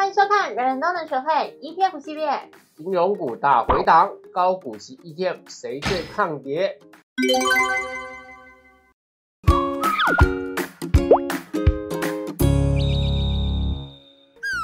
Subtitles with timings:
[0.00, 2.26] 欢迎收看《人人都能学会 ETF 系列》。
[2.74, 6.78] 金融股大回档，高股息 ETF 谁最抗跌？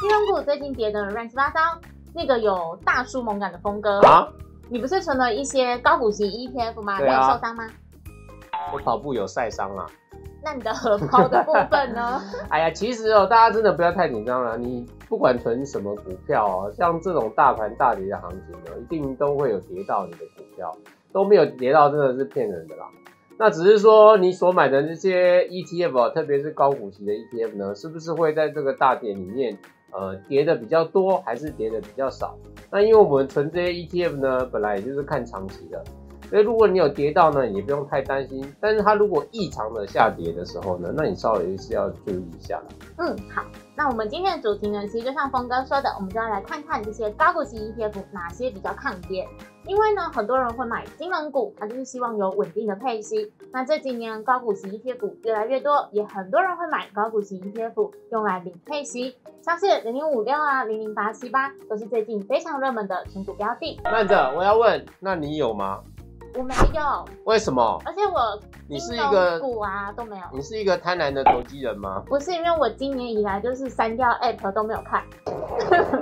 [0.01, 1.61] 金融股最近跌得乱七八糟，
[2.15, 4.27] 那个有大叔猛感的峰哥，啊，
[4.71, 6.99] 你不是存了一些高股息 ETF 吗？
[6.99, 7.69] 对啊你有受伤吗？
[8.73, 9.85] 我跑步有晒伤啊。
[10.43, 12.21] 那你的荷包的部分呢？
[12.51, 14.57] 哎呀，其实哦，大家真的不要太紧张了。
[14.57, 20.73] 你不管存什么股票哦，像这种大盘大跌的行情呢，一定都会有跌到你的股票，
[21.13, 22.87] 都没有跌到真的是骗人的啦。
[23.39, 29.59] 那只是说你所买的这些 ETF，特别是高股息的 ETF 呢，是不是会在这个大跌里面，
[29.93, 32.39] 呃，跌的比较多，还是跌的比较少？
[32.71, 35.85] 那因为我们存这些 ETF 呢，本来也就是看长期的，
[36.29, 38.55] 所以如果你有跌到呢，也不用太担心。
[38.61, 42.65] 但是它如果异常的下跌的时候呢，那你稍微是要注意一下了。
[42.99, 43.45] 嗯，好。
[43.79, 49.29] 那我们今天的主题呢，其实就像峰哥说的，我们就要来看看这些高股息 ETF 哪些比较抗跌。
[49.67, 53.31] 因为呢，很多人会买金融股，他就是希望有稳定的配息。
[53.53, 63.79] 那这几年高股息 ETF 越来越多，也很多人会买高股息 ETF 用来领配息，像是零零五六啊、零零八七八，都是最近非常热门的存股标的。
[63.85, 65.83] 慢着，我要问，那你有吗？
[66.37, 67.81] 我没有，为什么？
[67.85, 70.23] 而且我你是一个股啊都没有。
[70.33, 72.03] 你是一个贪婪的投机人吗？
[72.07, 75.03] 不是因为我今年以来就是删掉 App 都没有看，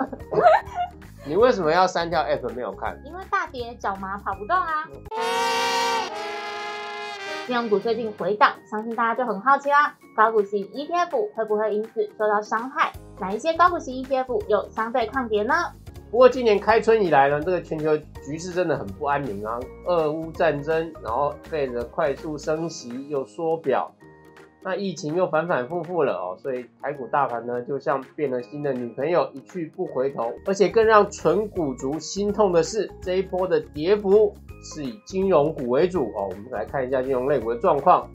[1.24, 3.00] 你为什么要删掉 App 没有看？
[3.04, 4.88] 因为大跌脚麻跑不动啊。
[7.46, 12.90] 金融股最近回档，相信大家就很好奇啦，高股息 ETF 会不会因此受到伤害？
[13.20, 15.54] 哪一些高股息 ETF 有相对抗跌呢？
[16.14, 23.92] 不过今年开春以来呢，这个全球局势真的很不安宁啊，俄乌战争，然后费着快速升息又缩表，
[24.62, 30.32] 那疫情又反反复复了哦，所以台股大盘呢就像变了心的女朋友，一去不回头。
[30.46, 36.28] 而且更让纯股族心痛的是，这一波的跌幅是以金融股为主哦。
[36.30, 38.08] 我们来看一下金融类股的状况。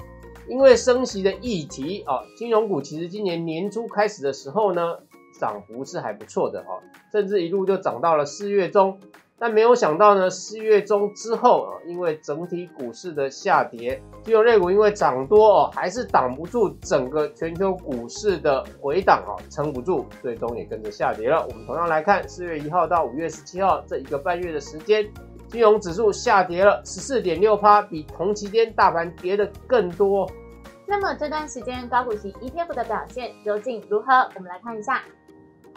[0.47, 4.97] 因为升息的议题啊，金融股其实今年年初开始的时候呢，
[5.39, 8.99] 涨幅是还不错的哦，甚至一路就涨到了四月中。
[9.41, 21.47] 但没有想到呢，四月中之后啊，因为整体股市的下跌，金融类股因为涨多哦，还是挡不住整个全球股市的回档啊，撑不住，最终也跟着下跌了。
[21.49, 25.09] 我们同样来看，四月一号到五月十七号这一个半月的时间，
[25.47, 30.29] 金融指数下跌了十四点六趴，比同期间大盘跌的更多。
[30.85, 34.29] 那么这段时间高股息 ETF 的表现究竟如何？
[34.35, 35.01] 我们来看一下。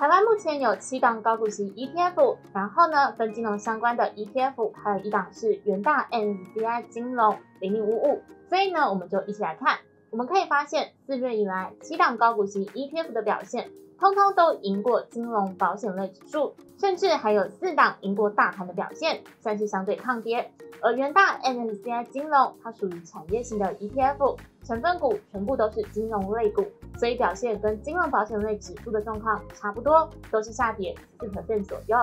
[0.03, 9.79] 台湾目前有七档高股息 ETF，然后呢，跟金融相关的 ETF 还有一档是元大 NCI 金融零零五五，所以呢，我们就一起来看。
[10.11, 13.71] 我们可以发现，四月以来七档高股息 ETF 的表现，
[14.03, 20.51] 通通都赢过金融保险类指数，甚至还有四档赢过大盘的表现，算是相对抗跌。
[20.81, 26.67] 而元大 MNCI 金融它属于产业型的 ETF，成分股全部都是金融类股，
[26.99, 31.97] 所以表现跟金融保险类指数的状况差不多，都是下跌四成半左右。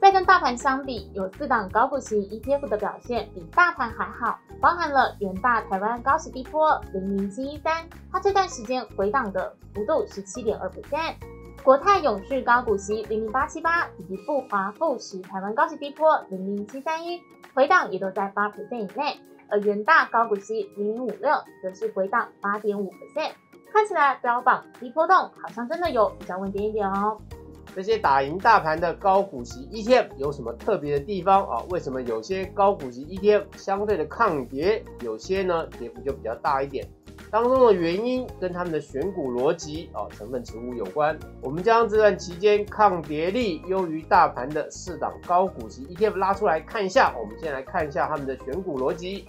[0.00, 11.00] 再跟大盘相比，有四档高股息 ETF 的表现比大盘还好，包含了元大台湾高息低波零零七一三，它这段时间回档的幅度是七点二百分。
[11.66, 17.20] 国泰永续高股息零零八七八以及富华富时台湾高息低波零零七三一
[17.54, 19.18] 回档也都在八 percent 以内，
[19.48, 23.32] 而元大高股息零零五六则是回档八点五 percent，
[23.72, 27.20] 看起来标榜低波动好像真的有比较稳定一点哦。
[27.74, 31.60] 这些打赢大盘的高股息 ETF 有什么特别的地方啊？
[31.70, 36.86] 为什么有些高股息 ETF 相对的抗跌，有些呢跌幅就比较大一点？
[37.30, 41.18] 当中的原因跟他们的选股逻辑啊、成分持股有关。
[41.42, 47.14] 我们将这段期间抗跌力优于大盘的四档高股息 ETF 拉出来看一下。
[47.18, 49.26] 我们先来看一下他们的选股逻辑。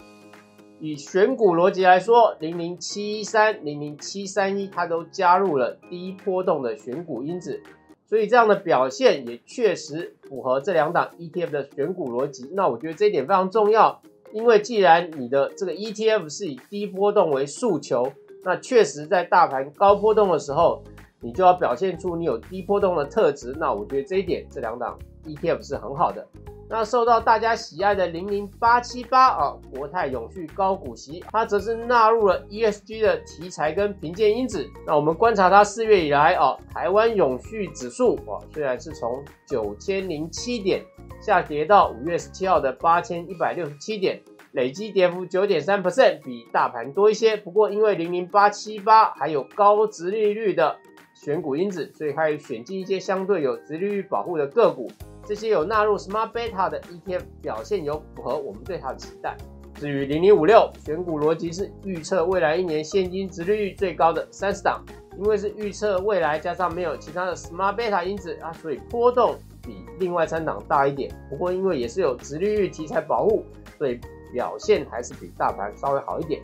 [0.80, 7.64] 以选股逻辑来说，零零七一三、零零七三一，它都加入了低波动的选股因子。
[8.06, 12.50] 所以这样的表现也确实符合这两档 ETF 的选股逻辑。
[12.54, 14.02] 那我觉得这一点非常重要，
[14.32, 18.12] 因为既然你的这个 ETF 是以低波动为诉求，
[18.44, 20.84] 那确实在大盘高波动的时候，
[21.20, 23.56] 你就要表现出你有低波动的特质。
[23.60, 26.26] 那我觉得这一点，这两档 ETF 是很好的。
[26.70, 34.70] 那受到大家喜爱的零零八七八啊，国泰永续高股息，它则是纳入了 ESG 的题材跟评鉴因子。
[34.86, 40.84] 那我们观察它四月以来啊，台湾永续指数啊，虽然是从九千零七点
[41.20, 44.22] 下跌到五月十七号的八千一百六十七点，
[44.52, 47.36] 累计跌幅九点三 percent，比大盘多一些。
[47.36, 50.78] 不过因为零零八七八还有高值利率的
[51.14, 54.90] 选股因子，所以开始选进一些相对有殖利率保护的个股。
[55.26, 59.36] 这些有纳入 Smart Beta 的 ETF 表现有符合我们对它的期待。
[59.76, 64.84] 至于零零五六选股逻辑是预测未来一年现金殖利率最高的三十档，
[65.18, 69.36] 因为是预测未来加上没有其他的 Smart Beta 因子啊，所以波动
[69.68, 71.14] 比另外三档大一点。
[71.30, 73.46] 不过因为也是有直利率题材保护，
[73.78, 74.00] 所以
[74.34, 76.42] 表现还是比大盘稍微好一点。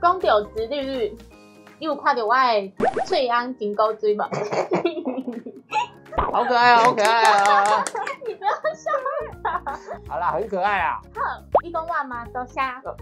[0.00, 1.16] 公有直利率
[1.78, 2.72] 又看到我的
[3.04, 4.28] 最安金钩追吧。
[6.32, 7.84] 好可爱啊，好可爱啊！
[8.26, 8.90] 你不要笑。
[10.08, 11.00] 好啦，很可爱啊。
[11.14, 11.20] 哼，
[11.62, 12.26] 一公万吗？
[12.32, 12.80] 都瞎。
[12.80, 12.94] 哼，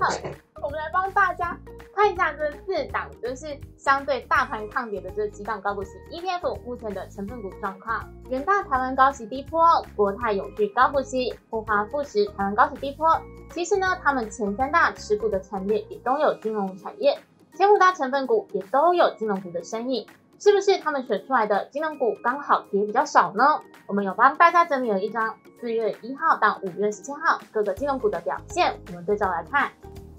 [0.62, 1.58] 我们来帮大家
[1.94, 8.08] 看一下这四档，就是相对大盘抗跌的这几档高股息 ETF 目前的成分股状况。
[8.30, 9.60] 元大台湾高息低波，
[9.94, 13.20] 国泰永续高股息，富华富时台湾高息低波。
[13.50, 17.18] 其实呢，他们前三大持股的产业也都有金融产业，
[17.54, 20.06] 前五大成分股也都有金融股的身影。
[20.38, 23.44] 是不是他们选出来的金融股刚好跌比较少呢？
[23.86, 29.70] 我们有帮大家整理了一张四月一号到五月十七号各个金融股的表现，我们对照来看，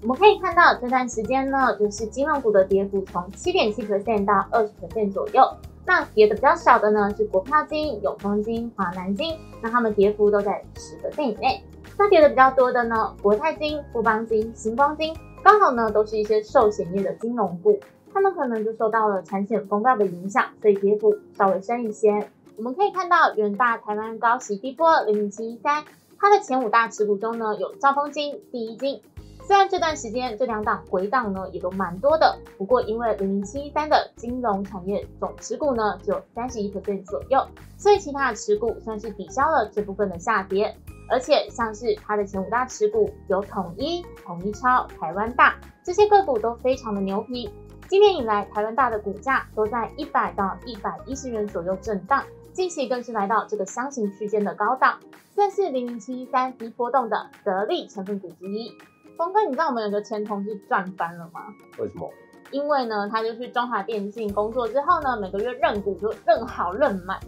[0.02, 5.42] 我们可以看到这段时间呢，就是金融股的跌幅从七点七百分到二十百分左右。
[5.84, 11.62] 那跌的比较少的呢是国票金、永丰金、华南金，那它们跌幅都在十百分以内。
[11.96, 17.78] 那跌的比较多的呢，国泰金、富邦金、星光金，刚好呢都是一些寿险业的金融股。
[18.16, 22.30] 他们可能就受到了产险风暴的影响，所以跌幅稍微深一些。
[22.56, 25.84] 我们可以看到远大台湾高息低波零零七一三，
[26.18, 29.02] 它的前五大持股中呢有兆丰金、第一金。
[29.46, 37.46] 虽然这段时间这两档回档呢也都蛮多的，不过因为零零七一三的金融产业总持股呢只有三十一个点左右，
[37.76, 40.74] 所以其他的持股算是抵消了这部分的下跌。
[41.08, 45.54] 而且像是它的前五大持股有统一、统一超、台湾大
[45.84, 47.48] 这些个股都非常的牛皮。
[47.88, 54.98] 今年以来，台湾大的股价都在一百到一百一十元左右震荡，近期更是来到这个箱型区间的高档，
[55.34, 58.76] 算是零零七一三低波动的得力成分股之一。
[59.16, 61.42] 峰哥，你知道我们有个前同事赚翻了吗？
[61.78, 62.10] 为什么？
[62.50, 67.20] 因为呢，他就去中华电信工作之后呢，每个月认股就认好认满。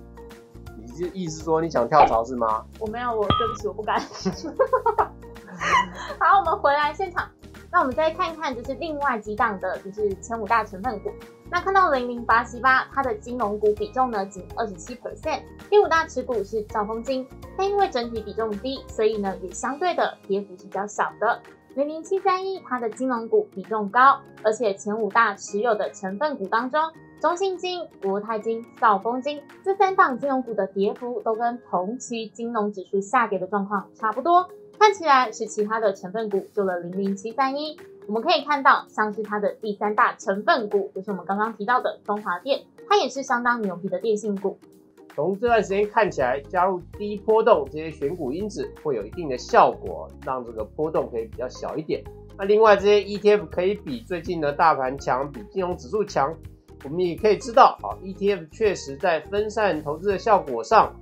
[0.77, 2.65] 你是意思说你想跳槽是吗？
[2.81, 4.01] 我没有，我对不起，我不敢。
[6.19, 7.29] 好，我们回来现场。
[7.71, 11.11] 那我们再看看，就是另外几档的，就是前五大成分股。
[11.51, 17.27] 那看到零零八七八，它的金融股比重呢仅二十七 percent，第五大持股是兆丰金，
[17.57, 21.41] 但因为整体比重低，所以呢也相对的跌幅是比较小的。
[21.75, 26.81] 零零七三一，它的金融股比重高，而且前五大持有的成分股当中，
[27.21, 34.49] 中信金、国泰金、兆丰金这三档金融股的跌幅都跟同期金融指数下跌的状况差不多。
[34.79, 37.77] 看起来是其他的成分股救了零零七三一，
[38.07, 44.57] 我们可以看到，像是它的第三大成分股，就是我们刚刚提到的中华电，它也是相当牛皮的电信股。
[45.15, 52.03] 从这段时间看起来，加入低波动这些选股因子会有一定的效果，让这个波动可以比较小一点。
[52.39, 56.33] 那另外这些 ETF 可以比最近的大盘强，比金融指数强，
[56.85, 60.95] 我们也可以知道啊，ETF 确实在分散投资的效果上。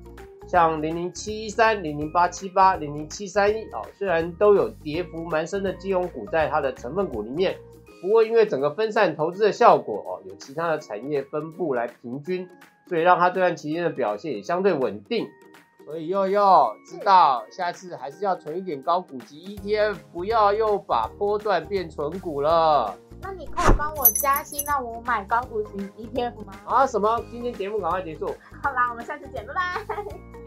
[0.46, 7.56] 像零零七一三、零零八七八、零零七三一啊，虽然都有跌幅蛮深的金融股在它的成分股里面，
[8.00, 12.48] 不过因为整个分散投资的效果哦，有其他的产业分布来平均，
[12.88, 15.28] 所以让它这段期间的表现也相对稳定。
[15.84, 22.92] 所以悠悠知道，下次还是要存一点高股息 ETF，不要又把波段变存股了。
[23.22, 26.52] 那你可以帮我加薪，让我买高股息 ETF 吗？
[26.66, 27.24] 啊，什么？
[27.30, 28.26] 今天节目赶快结束。
[28.62, 30.45] 好啦，我们下次见，拜拜。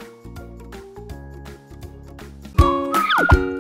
[3.19, 3.58] you